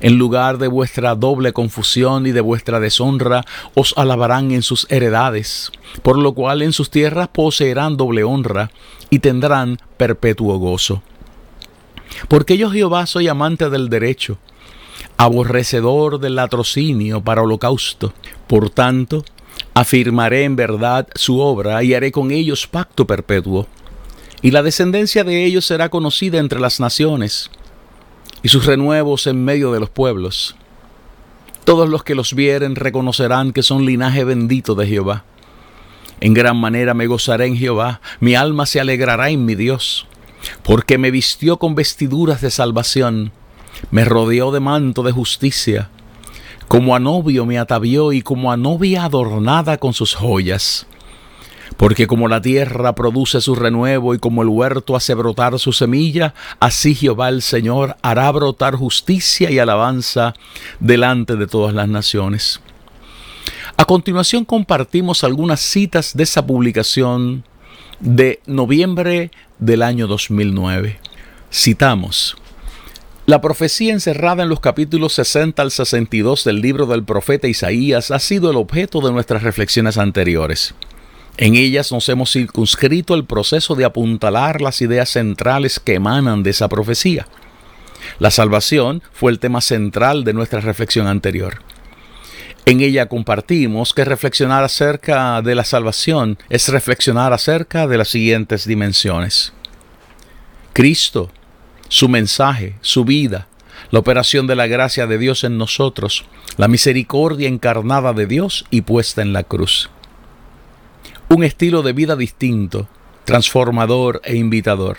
En 0.01 0.19
lugar 0.19 0.59
de 0.59 0.69
vuestra 0.69 1.15
doble 1.15 1.53
confusión 1.53 2.27
y 2.27 2.33
de 2.33 2.41
vuestra 2.41 2.81
deshonra, 2.81 3.45
os 3.75 3.95
alabarán 3.97 4.51
en 4.53 4.63
sus 4.63 4.87
heredades, 4.91 5.73
por 6.03 6.19
lo 6.19 6.35
cual 6.35 6.63
en 6.63 6.73
sus 6.73 6.91
tierras 6.91 7.29
poseerán 7.29 7.97
doble 7.97 8.25
honra, 8.25 8.71
y 9.11 9.21
tendrán 9.21 9.79
perpetuo 9.97 10.59
gozo. 10.59 11.03
Porque 12.29 12.57
yo 12.57 12.71
Jehová 12.71 13.07
soy 13.07 13.29
amante 13.29 13.71
del 13.71 13.89
derecho, 13.89 14.39
aborrecedor 15.17 16.19
del 16.19 16.37
latrocinio 16.37 17.23
para 17.23 17.43
holocausto. 17.43 18.13
Por 18.47 18.71
tanto, 18.71 19.25
afirmaré 19.75 20.45
en 20.45 20.57
verdad 20.57 21.09
su 21.15 21.41
obra 21.41 21.83
y 21.83 21.95
haré 21.95 22.13
con 22.13 22.31
ellos 22.31 22.67
pacto 22.67 23.07
perpetuo. 23.07 23.67
Y 24.43 24.51
la 24.51 24.63
descendencia 24.63 25.25
de 25.25 25.45
ellos 25.45 25.65
será 25.65 25.89
conocida 25.89 26.39
entre 26.39 26.61
las 26.61 26.79
naciones, 26.79 27.51
y 28.47 28.49
sus 28.49 28.65
renuevos 28.65 29.27
en 29.27 29.45
medio 29.45 29.73
de 29.73 29.81
los 29.81 29.91
pueblos. 29.91 30.55
Todos 31.65 31.89
los 31.89 32.05
que 32.05 32.15
los 32.15 32.33
vieren 32.33 32.77
reconocerán 32.77 33.53
que 33.53 33.65
son 33.65 33.85
linaje 33.85 34.23
bendito 34.23 34.77
de 34.77 34.87
Jehová. 34.87 35.25
En 36.21 36.33
gran 36.33 36.57
manera 36.57 36.95
me 36.95 37.09
gozaré 37.09 37.47
en 37.47 37.57
Jehová, 37.57 38.01
mi 38.21 38.37
alma 38.37 38.65
se 38.67 38.79
alegrará 38.79 39.31
en 39.31 39.45
mi 39.45 39.57
Dios, 39.57 40.07
porque 40.63 40.97
me 40.97 41.11
vistió 41.11 41.57
con 41.57 41.75
vestiduras 41.75 42.41
de 42.41 42.53
salvación 42.53 43.33
me 43.91 44.05
rodeó 44.05 44.53
de 44.53 44.61
manto 44.61 45.03
de 45.03 45.11
justicia, 45.11 45.91
como 46.69 46.95
a 46.95 47.01
novio 47.01 47.47
me 47.47 47.59
atavió 47.59 48.13
y 48.13 48.23
como 48.23 48.53
a 48.53 48.57
novia 48.57 49.07
adornada 49.07 49.79
con 49.79 49.93
sus 49.93 50.15
joyas. 50.15 50.87
Porque 51.77 52.07
como 52.07 52.29
la 52.29 52.41
tierra 52.41 52.95
produce 52.95 53.41
su 53.41 53.55
renuevo 53.55 54.15
y 54.15 54.19
como 54.19 54.43
el 54.43 54.49
huerto 54.49 54.97
hace 54.97 55.15
brotar 55.15 55.59
su 55.59 55.73
semilla, 55.73 56.35
así 56.61 56.95
Jehová 56.95 57.29
el 57.29 57.43
Señor 57.43 57.97
hará 58.03 58.31
brotar 58.31 58.77
justicia 58.77 59.51
y 59.51 59.59
alabanza 59.59 60.35
delante 60.81 61.37
de 61.37 61.47
todas 61.47 61.75
las 61.75 61.89
naciones. 61.89 62.61
A 63.77 63.85
continuación 63.85 64.45
compartimos 64.45 65.23
algunas 65.25 65.61
citas 65.61 66.17
de 66.17 66.23
esa 66.23 66.47
publicación 66.47 67.45
de 68.01 68.41
noviembre 68.47 69.31
del 69.59 69.83
año 69.83 70.07
2009. 70.07 70.99
Citamos, 71.53 72.37
la 73.27 73.41
profecía 73.41 73.93
encerrada 73.93 74.45
en 74.45 74.49
los 74.49 74.61
capítulos 74.61 75.15
60 75.15 75.61
al 75.61 75.73
62 75.73 76.45
del 76.45 76.61
libro 76.61 76.87
del 76.87 77.03
profeta 77.03 77.49
Isaías 77.49 78.13
ha 78.13 78.21
sido 78.21 78.51
el 78.51 78.57
objeto 78.57 79.01
de 79.01 79.13
nuestras 79.13 79.43
reflexiones 79.43 79.99
anteriores. 79.99 80.75
En 81.39 81.55
ellas 81.55 81.93
nos 81.93 82.09
hemos 82.09 82.33
circunscrito 82.33 83.15
el 83.15 83.25
proceso 83.25 83.75
de 83.75 83.85
apuntalar 83.85 84.61
las 84.61 84.81
ideas 84.81 85.11
centrales 85.11 85.79
que 85.79 85.95
emanan 85.95 86.43
de 86.43 86.51
esa 86.51 86.69
profecía. 86.69 87.27
La 88.19 88.31
salvación 88.31 89.03
fue 89.13 89.33
el 89.33 89.39
tema 89.39 89.61
central 89.61 90.25
de 90.25 90.33
nuestra 90.33 90.61
reflexión 90.61 91.07
anterior. 91.07 91.63
En 92.65 92.81
ella 92.81 93.07
compartimos 93.07 93.93
que 93.93 94.05
reflexionar 94.05 94.65
acerca 94.65 95.41
de 95.43 95.55
la 95.55 95.65
salvación 95.65 96.39
es 96.49 96.69
reflexionar 96.69 97.33
acerca 97.33 97.87
de 97.87 97.99
las 97.99 98.09
siguientes 98.09 98.67
dimensiones. 98.67 99.53
Cristo 100.73 101.31
su 101.89 102.09
mensaje, 102.09 102.75
su 102.81 103.05
vida, 103.05 103.47
la 103.91 103.99
operación 103.99 104.47
de 104.47 104.57
la 104.57 104.67
gracia 104.67 105.07
de 105.07 105.19
Dios 105.19 105.45
en 105.45 105.59
nosotros, 105.59 106.25
la 106.57 106.69
misericordia 106.69 107.49
encarnada 107.49 108.13
de 108.13 108.27
Dios 108.27 108.65
y 108.71 108.83
puesta 108.83 109.23
en 109.23 109.33
la 109.33 109.45
cruz. 109.45 109.91
Un 111.29 111.43
estilo 111.43 111.83
de 111.83 111.93
vida 111.93 112.15
distinto, 112.15 112.89
transformador 113.25 114.21
e 114.25 114.37
invitador. 114.37 114.99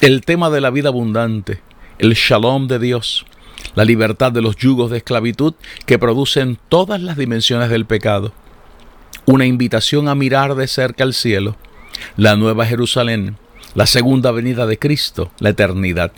El 0.00 0.22
tema 0.22 0.50
de 0.50 0.60
la 0.60 0.70
vida 0.70 0.88
abundante, 0.88 1.60
el 1.98 2.14
shalom 2.14 2.66
de 2.66 2.80
Dios, 2.80 3.24
la 3.76 3.84
libertad 3.84 4.32
de 4.32 4.42
los 4.42 4.56
yugos 4.56 4.90
de 4.90 4.98
esclavitud 4.98 5.54
que 5.86 5.98
producen 5.98 6.58
todas 6.68 7.00
las 7.00 7.16
dimensiones 7.16 7.70
del 7.70 7.86
pecado, 7.86 8.32
una 9.26 9.46
invitación 9.46 10.08
a 10.08 10.16
mirar 10.16 10.56
de 10.56 10.66
cerca 10.66 11.04
al 11.04 11.14
cielo, 11.14 11.56
la 12.16 12.34
nueva 12.34 12.66
Jerusalén, 12.66 13.36
la 13.74 13.86
segunda 13.86 14.32
venida 14.32 14.66
de 14.66 14.78
Cristo, 14.78 15.30
la 15.38 15.50
eternidad. 15.50 16.10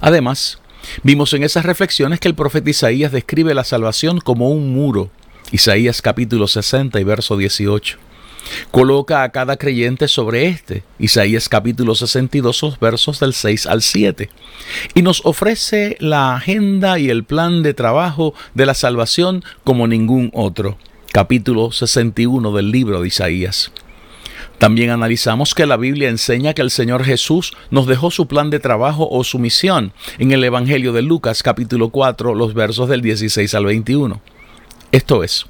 Además, 0.00 0.58
vimos 1.02 1.34
en 1.34 1.44
esas 1.44 1.66
reflexiones 1.66 2.18
que 2.18 2.28
el 2.28 2.34
profeta 2.34 2.70
Isaías 2.70 3.12
describe 3.12 3.52
la 3.52 3.64
salvación 3.64 4.20
como 4.20 4.50
un 4.50 4.72
muro, 4.72 5.10
Isaías 5.52 6.00
capítulo 6.00 6.46
60 6.46 7.00
y 7.00 7.04
verso 7.04 7.36
18. 7.36 7.98
Coloca 8.70 9.22
a 9.22 9.28
cada 9.30 9.56
creyente 9.56 10.06
sobre 10.06 10.46
este, 10.46 10.84
Isaías 10.98 11.48
capítulo 11.48 11.94
62, 11.94 12.62
los 12.62 12.80
versos 12.80 13.20
del 13.20 13.34
6 13.34 13.66
al 13.66 13.82
7, 13.82 14.30
y 14.94 15.02
nos 15.02 15.22
ofrece 15.24 15.96
la 16.00 16.36
agenda 16.36 16.98
y 16.98 17.10
el 17.10 17.24
plan 17.24 17.62
de 17.62 17.74
trabajo 17.74 18.34
de 18.54 18.66
la 18.66 18.74
salvación 18.74 19.44
como 19.64 19.86
ningún 19.86 20.30
otro, 20.34 20.78
capítulo 21.12 21.72
61 21.72 22.52
del 22.52 22.70
libro 22.70 23.02
de 23.02 23.08
Isaías. 23.08 23.72
También 24.58 24.90
analizamos 24.90 25.54
que 25.54 25.66
la 25.66 25.76
Biblia 25.76 26.10
enseña 26.10 26.54
que 26.54 26.62
el 26.62 26.70
Señor 26.70 27.04
Jesús 27.04 27.54
nos 27.70 27.86
dejó 27.86 28.10
su 28.10 28.26
plan 28.26 28.50
de 28.50 28.60
trabajo 28.60 29.08
o 29.10 29.24
su 29.24 29.38
misión 29.38 29.92
en 30.18 30.32
el 30.32 30.44
Evangelio 30.44 30.92
de 30.92 31.02
Lucas 31.02 31.42
capítulo 31.42 31.88
4, 31.88 32.34
los 32.34 32.54
versos 32.54 32.88
del 32.88 33.00
16 33.00 33.54
al 33.54 33.64
21. 33.64 34.20
Esto 34.92 35.22
es, 35.22 35.46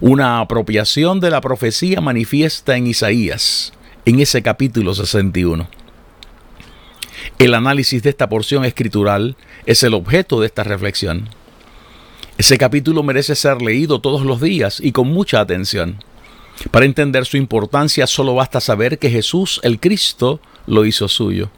una 0.00 0.40
apropiación 0.40 1.20
de 1.20 1.30
la 1.30 1.40
profecía 1.40 2.00
manifiesta 2.00 2.76
en 2.76 2.88
Isaías, 2.88 3.72
en 4.04 4.18
ese 4.18 4.42
capítulo 4.42 4.94
61. 4.94 5.68
El 7.38 7.54
análisis 7.54 8.02
de 8.02 8.10
esta 8.10 8.28
porción 8.28 8.64
escritural 8.64 9.36
es 9.64 9.84
el 9.84 9.94
objeto 9.94 10.40
de 10.40 10.46
esta 10.46 10.64
reflexión. 10.64 11.28
Ese 12.36 12.58
capítulo 12.58 13.04
merece 13.04 13.36
ser 13.36 13.62
leído 13.62 14.00
todos 14.00 14.22
los 14.22 14.40
días 14.40 14.80
y 14.80 14.90
con 14.90 15.06
mucha 15.06 15.38
atención. 15.38 16.02
Para 16.72 16.84
entender 16.84 17.26
su 17.26 17.36
importancia 17.36 18.08
solo 18.08 18.34
basta 18.34 18.60
saber 18.60 18.98
que 18.98 19.08
Jesús 19.10 19.60
el 19.62 19.78
Cristo 19.78 20.40
lo 20.66 20.84
hizo 20.84 21.06
suyo. 21.06 21.48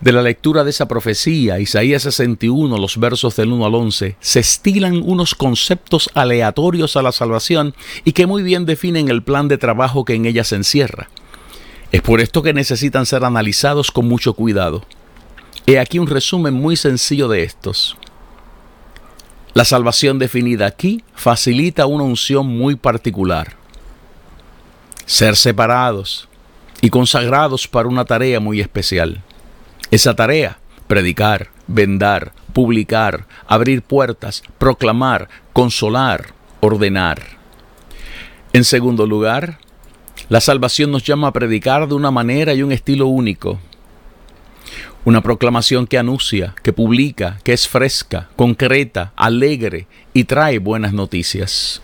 De 0.00 0.12
la 0.12 0.22
lectura 0.22 0.64
de 0.64 0.70
esa 0.70 0.88
profecía, 0.88 1.58
Isaías 1.60 2.02
61, 2.02 2.76
los 2.78 2.98
versos 2.98 3.36
del 3.36 3.52
1 3.52 3.66
al 3.66 3.74
11, 3.74 4.16
se 4.20 4.40
estilan 4.40 5.02
unos 5.04 5.34
conceptos 5.34 6.10
aleatorios 6.14 6.96
a 6.96 7.02
la 7.02 7.12
salvación 7.12 7.74
y 8.04 8.12
que 8.12 8.26
muy 8.26 8.42
bien 8.42 8.66
definen 8.66 9.08
el 9.08 9.22
plan 9.22 9.48
de 9.48 9.58
trabajo 9.58 10.04
que 10.04 10.14
en 10.14 10.26
ella 10.26 10.44
se 10.44 10.56
encierra. 10.56 11.08
Es 11.92 12.02
por 12.02 12.20
esto 12.20 12.42
que 12.42 12.52
necesitan 12.52 13.06
ser 13.06 13.24
analizados 13.24 13.90
con 13.90 14.06
mucho 14.06 14.34
cuidado. 14.34 14.84
He 15.66 15.78
aquí 15.78 15.98
un 15.98 16.06
resumen 16.06 16.54
muy 16.54 16.76
sencillo 16.76 17.28
de 17.28 17.42
estos. 17.42 17.96
La 19.54 19.64
salvación 19.64 20.18
definida 20.18 20.66
aquí 20.66 21.02
facilita 21.14 21.86
una 21.86 22.04
unción 22.04 22.46
muy 22.46 22.76
particular 22.76 23.60
ser 25.10 25.34
separados 25.34 26.28
y 26.80 26.88
consagrados 26.88 27.66
para 27.66 27.88
una 27.88 28.04
tarea 28.04 28.38
muy 28.38 28.60
especial. 28.60 29.24
Esa 29.90 30.14
tarea, 30.14 30.58
predicar, 30.86 31.50
vendar, 31.66 32.32
publicar, 32.52 33.26
abrir 33.46 33.82
puertas, 33.82 34.42
proclamar, 34.58 35.28
consolar, 35.52 36.28
ordenar. 36.60 37.22
En 38.52 38.64
segundo 38.64 39.06
lugar, 39.06 39.58
la 40.28 40.40
salvación 40.40 40.92
nos 40.92 41.02
llama 41.02 41.28
a 41.28 41.32
predicar 41.32 41.88
de 41.88 41.94
una 41.94 42.10
manera 42.10 42.54
y 42.54 42.62
un 42.62 42.72
estilo 42.72 43.06
único. 43.06 43.58
Una 45.04 45.22
proclamación 45.22 45.86
que 45.86 45.98
anuncia, 45.98 46.54
que 46.62 46.72
publica, 46.72 47.38
que 47.42 47.52
es 47.52 47.66
fresca, 47.66 48.28
concreta, 48.36 49.12
alegre 49.16 49.86
y 50.12 50.24
trae 50.24 50.58
buenas 50.58 50.92
noticias. 50.92 51.82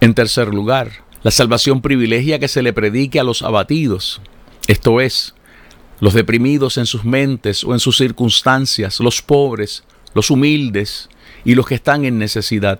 En 0.00 0.14
tercer 0.14 0.48
lugar, 0.48 1.04
la 1.22 1.30
salvación 1.30 1.82
privilegia 1.82 2.38
que 2.38 2.48
se 2.48 2.62
le 2.62 2.72
predique 2.72 3.20
a 3.20 3.24
los 3.24 3.42
abatidos, 3.42 4.20
esto 4.66 5.00
es, 5.00 5.33
los 6.04 6.12
deprimidos 6.12 6.76
en 6.76 6.84
sus 6.84 7.02
mentes 7.06 7.64
o 7.64 7.72
en 7.72 7.80
sus 7.80 7.96
circunstancias, 7.96 9.00
los 9.00 9.22
pobres, 9.22 9.84
los 10.12 10.30
humildes 10.30 11.08
y 11.46 11.54
los 11.54 11.66
que 11.66 11.76
están 11.76 12.04
en 12.04 12.18
necesidad. 12.18 12.78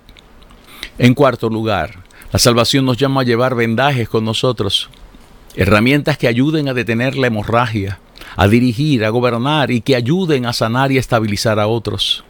En 0.99 1.15
cuarto 1.15 1.49
lugar, 1.49 2.05
la 2.33 2.39
salvación 2.39 2.85
nos 2.85 2.99
llama 2.99 3.23
a 3.23 3.25
llevar 3.25 3.55
vendajes 3.55 4.11
con 4.11 4.27
nosotros, 4.27 4.91
herramientas 5.57 6.19
que 6.19 6.29
ayuden 6.29 6.69
a 6.69 6.75
detener 6.75 7.17
la 7.17 7.29
hemorragia, 7.29 7.99
a 8.37 8.47
dirigir, 8.47 9.07
a 9.07 9.09
gobernar 9.09 9.71
y 9.71 9.81
que 9.81 9.97
ayuden 9.97 10.45
a 10.45 10.53
sanar 10.53 10.93
y 10.93 10.99
estabilizar 10.99 11.59
a 11.59 11.67
otros. 11.67 12.25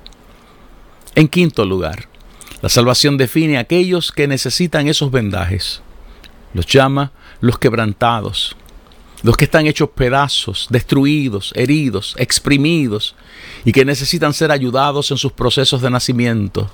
En 1.16 1.26
quinto 1.26 1.64
lugar, 1.64 2.06
la 2.62 2.68
salvación 2.68 3.16
define 3.16 3.56
a 3.56 3.62
aquellos 3.62 4.12
que 4.12 4.28
necesitan 4.28 4.86
esos 4.86 5.10
vendajes. 5.10 5.82
Los 6.52 6.66
llama 6.66 7.10
los 7.40 7.58
quebrantados, 7.58 8.54
los 9.24 9.38
que 9.38 9.46
están 9.46 9.66
hechos 9.66 9.88
pedazos, 9.88 10.66
destruidos, 10.68 11.52
heridos, 11.56 12.14
exprimidos 12.18 13.16
y 13.64 13.72
que 13.72 13.86
necesitan 13.86 14.34
ser 14.34 14.52
ayudados 14.52 15.10
en 15.10 15.16
sus 15.16 15.32
procesos 15.32 15.80
de 15.80 15.88
nacimiento, 15.88 16.70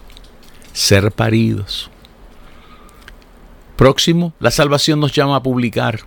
ser 0.72 1.12
paridos. 1.12 1.88
Próximo, 3.76 4.34
la 4.40 4.50
salvación 4.50 4.98
nos 4.98 5.12
llama 5.12 5.36
a 5.36 5.42
publicar. 5.44 6.00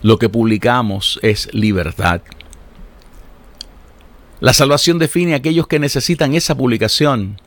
Lo 0.00 0.16
que 0.16 0.28
publicamos 0.28 1.18
es 1.22 1.52
libertad. 1.52 2.22
La 4.38 4.52
salvación 4.52 5.00
define 5.00 5.34
a 5.34 5.38
aquellos 5.38 5.66
que 5.66 5.80
necesitan 5.80 6.34
esa 6.34 6.56
publicación. 6.56 7.40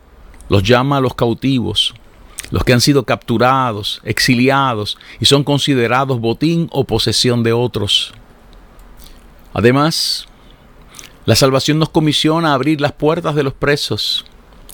Los 0.50 0.62
llama 0.64 0.98
a 0.98 1.00
los 1.00 1.14
cautivos, 1.14 1.94
los 2.50 2.62
que 2.62 2.74
han 2.74 2.82
sido 2.82 3.04
capturados, 3.04 4.02
exiliados 4.04 4.98
y 5.18 5.24
son 5.24 5.44
considerados 5.44 6.20
botín 6.20 6.68
o 6.72 6.84
posesión 6.84 7.42
de 7.42 7.54
otros. 7.54 8.12
Además, 9.54 10.26
la 11.26 11.36
salvación 11.36 11.78
nos 11.78 11.88
comisiona 11.88 12.50
a 12.50 12.54
abrir 12.54 12.80
las 12.80 12.92
puertas 12.92 13.34
de 13.34 13.44
los 13.44 13.54
presos, 13.54 14.26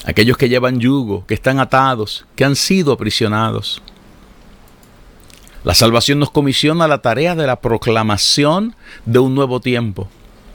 aquellos 0.04 0.36
que 0.36 0.48
llevan 0.48 0.80
yugo, 0.80 1.26
que 1.26 1.34
están 1.34 1.60
atados, 1.60 2.26
que 2.34 2.44
han 2.44 2.56
sido 2.56 2.92
aprisionados. 2.92 3.82
La 5.62 5.74
salvación 5.74 6.18
nos 6.18 6.30
comisiona 6.30 6.88
la 6.88 7.02
tarea 7.02 7.36
de 7.36 7.46
la 7.46 7.60
proclamación 7.60 8.74
de 9.04 9.18
un 9.18 9.34
nuevo 9.34 9.60
tiempo, 9.60 10.08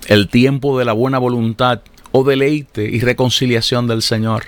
el 0.07 0.27
tiempo 0.27 0.79
de 0.79 0.85
la 0.85 0.93
buena 0.93 1.19
voluntad 1.19 1.81
o 2.11 2.23
deleite 2.23 2.83
y 2.83 2.99
reconciliación 3.01 3.87
del 3.87 4.01
Señor. 4.01 4.45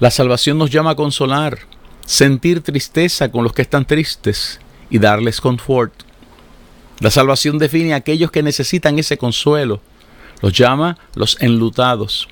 La 0.00 0.10
salvación 0.10 0.56
nos 0.56 0.70
llama 0.70 0.92
a 0.92 0.96
consolar, 0.96 1.58
sentir 2.06 2.62
tristeza 2.62 3.30
con 3.30 3.44
los 3.44 3.52
que 3.52 3.62
están 3.62 3.84
tristes 3.84 4.58
y 4.88 4.98
darles 4.98 5.40
confort. 5.42 5.92
La 7.02 7.10
salvación 7.10 7.58
define 7.58 7.94
a 7.94 7.96
aquellos 7.96 8.30
que 8.30 8.44
necesitan 8.44 8.96
ese 8.96 9.18
consuelo. 9.18 9.80
Los 10.40 10.52
llama 10.52 10.98
los 11.16 11.36
enlutados. 11.40 12.28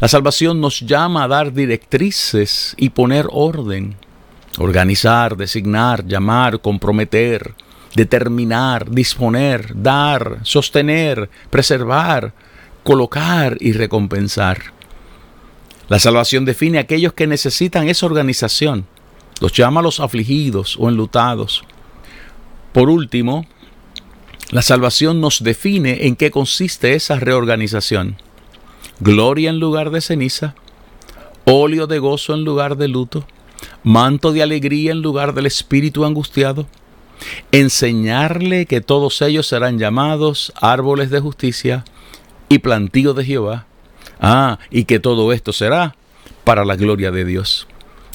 La 0.00 0.08
salvación 0.08 0.58
nos 0.58 0.80
llama 0.80 1.24
a 1.24 1.28
dar 1.28 1.52
directrices 1.52 2.74
y 2.78 2.88
poner 2.88 3.26
orden. 3.30 3.96
Organizar, 4.56 5.36
designar, 5.36 6.06
llamar, 6.06 6.62
comprometer, 6.62 7.54
determinar, 7.94 8.90
disponer, 8.90 9.74
dar, 9.74 10.38
sostener, 10.44 11.28
preservar, 11.50 12.32
colocar 12.84 13.58
y 13.60 13.72
recompensar. 13.72 14.62
La 15.88 15.98
salvación 15.98 16.46
define 16.46 16.78
a 16.78 16.82
aquellos 16.82 17.12
que 17.12 17.26
necesitan 17.26 17.86
esa 17.90 18.06
organización. 18.06 18.86
Los 19.42 19.52
llama 19.52 19.82
los 19.82 20.00
afligidos 20.00 20.78
o 20.80 20.88
enlutados. 20.88 21.64
Por 22.72 22.88
último, 22.88 23.46
la 24.54 24.62
salvación 24.62 25.20
nos 25.20 25.42
define 25.42 26.06
en 26.06 26.14
qué 26.14 26.30
consiste 26.30 26.94
esa 26.94 27.18
reorganización. 27.18 28.18
Gloria 29.00 29.50
en 29.50 29.58
lugar 29.58 29.90
de 29.90 30.00
ceniza, 30.00 30.54
óleo 31.44 31.88
de 31.88 31.98
gozo 31.98 32.34
en 32.34 32.44
lugar 32.44 32.76
de 32.76 32.86
luto, 32.86 33.26
manto 33.82 34.30
de 34.30 34.44
alegría 34.44 34.92
en 34.92 35.02
lugar 35.02 35.34
del 35.34 35.46
espíritu 35.46 36.04
angustiado, 36.04 36.68
enseñarle 37.50 38.66
que 38.66 38.80
todos 38.80 39.22
ellos 39.22 39.48
serán 39.48 39.80
llamados 39.80 40.52
árboles 40.54 41.10
de 41.10 41.18
justicia 41.18 41.84
y 42.48 42.60
plantío 42.60 43.12
de 43.12 43.24
Jehová, 43.24 43.66
Ah, 44.20 44.60
y 44.70 44.84
que 44.84 45.00
todo 45.00 45.32
esto 45.32 45.52
será 45.52 45.96
para 46.44 46.64
la 46.64 46.76
gloria 46.76 47.10
de 47.10 47.24
Dios. 47.24 47.66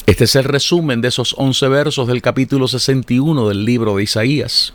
Este 0.06 0.24
es 0.24 0.38
el 0.38 0.46
resumen 0.46 1.02
de 1.02 1.10
esos 1.10 1.36
11 1.38 1.68
versos 1.68 2.08
del 2.08 2.22
capítulo 2.22 2.70
61 2.70 3.50
del 3.50 3.66
libro 3.66 3.98
de 3.98 4.04
Isaías. 4.04 4.74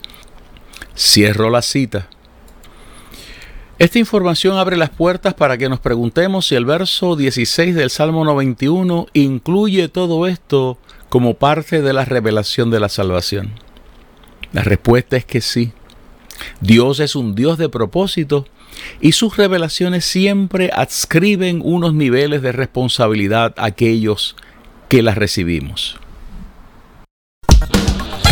Cierro 0.97 1.49
la 1.49 1.61
cita. 1.61 2.07
Esta 3.77 3.99
información 3.99 4.57
abre 4.57 4.77
las 4.77 4.89
puertas 4.89 5.33
para 5.33 5.57
que 5.57 5.67
nos 5.67 5.81
preguntemos 5.81 6.47
si 6.47 6.55
el 6.55 6.63
verso 6.63 7.17
16 7.17 7.75
del 7.75 7.89
Salmo 7.89 8.23
91 8.23 9.07
incluye 9.11 9.89
todo 9.89 10.27
esto 10.27 10.77
como 11.09 11.33
parte 11.33 11.81
de 11.81 11.91
la 11.91 12.05
revelación 12.05 12.71
de 12.71 12.79
la 12.79 12.87
salvación? 12.87 13.51
La 14.53 14.63
respuesta 14.63 15.17
es 15.17 15.25
que 15.25 15.41
sí. 15.41 15.73
Dios 16.61 17.01
es 17.01 17.17
un 17.17 17.35
Dios 17.35 17.57
de 17.57 17.67
propósito 17.67 18.45
y 19.01 19.11
sus 19.11 19.35
revelaciones 19.35 20.05
siempre 20.05 20.69
adscriben 20.73 21.61
unos 21.61 21.93
niveles 21.93 22.41
de 22.41 22.53
responsabilidad 22.53 23.53
a 23.57 23.65
aquellos 23.65 24.37
que 24.87 25.01
las 25.01 25.17
recibimos. 25.17 25.97